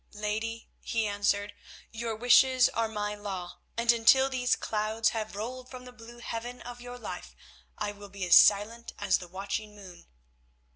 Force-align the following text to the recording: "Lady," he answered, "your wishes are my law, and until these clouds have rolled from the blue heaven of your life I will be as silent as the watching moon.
"Lady," 0.13 0.67
he 0.79 1.05
answered, 1.05 1.53
"your 1.91 2.15
wishes 2.15 2.69
are 2.69 2.87
my 2.87 3.13
law, 3.13 3.59
and 3.77 3.91
until 3.91 4.29
these 4.31 4.55
clouds 4.55 5.09
have 5.09 5.35
rolled 5.35 5.69
from 5.69 5.85
the 5.85 5.91
blue 5.91 6.17
heaven 6.17 6.59
of 6.63 6.81
your 6.81 6.97
life 6.97 7.35
I 7.77 7.91
will 7.91 8.09
be 8.09 8.25
as 8.25 8.33
silent 8.33 8.93
as 8.97 9.19
the 9.19 9.27
watching 9.27 9.75
moon. 9.75 10.07